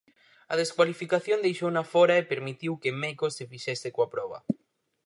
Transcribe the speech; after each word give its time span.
A 0.51 0.53
descualificación 0.61 1.39
deixouna 1.45 1.83
fóra 1.93 2.15
e 2.17 2.27
permitiu 2.31 2.73
que 2.81 2.97
Mecos 3.01 3.35
se 3.37 3.45
fixese 3.51 3.87
coa 3.95 4.11
proba. 4.15 4.39